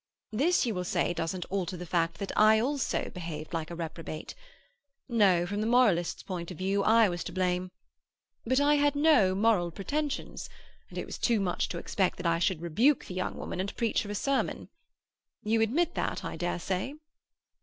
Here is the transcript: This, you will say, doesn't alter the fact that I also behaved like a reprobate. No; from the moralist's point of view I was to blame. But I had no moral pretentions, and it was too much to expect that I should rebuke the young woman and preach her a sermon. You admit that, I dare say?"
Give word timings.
This, 0.31 0.65
you 0.65 0.73
will 0.73 0.83
say, 0.83 1.13
doesn't 1.13 1.45
alter 1.51 1.77
the 1.77 1.85
fact 1.85 2.17
that 2.17 2.31
I 2.35 2.59
also 2.59 3.11
behaved 3.11 3.53
like 3.53 3.69
a 3.69 3.75
reprobate. 3.75 4.33
No; 5.07 5.45
from 5.45 5.61
the 5.61 5.67
moralist's 5.67 6.23
point 6.23 6.49
of 6.49 6.57
view 6.57 6.81
I 6.83 7.07
was 7.07 7.23
to 7.25 7.31
blame. 7.31 7.69
But 8.43 8.59
I 8.59 8.77
had 8.77 8.95
no 8.95 9.35
moral 9.35 9.69
pretentions, 9.69 10.49
and 10.89 10.97
it 10.97 11.05
was 11.05 11.19
too 11.19 11.39
much 11.39 11.69
to 11.69 11.77
expect 11.77 12.17
that 12.17 12.25
I 12.25 12.39
should 12.39 12.63
rebuke 12.63 13.05
the 13.05 13.13
young 13.13 13.37
woman 13.37 13.59
and 13.59 13.75
preach 13.77 14.01
her 14.01 14.09
a 14.09 14.15
sermon. 14.15 14.69
You 15.43 15.61
admit 15.61 15.93
that, 15.93 16.25
I 16.25 16.35
dare 16.35 16.57
say?" 16.57 16.95